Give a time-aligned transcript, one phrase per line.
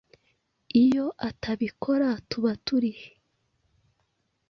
[0.83, 3.11] iyo atabikora tuba turi he?